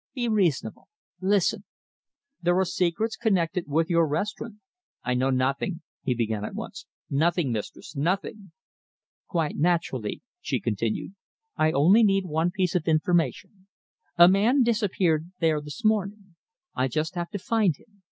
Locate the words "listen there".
1.21-2.57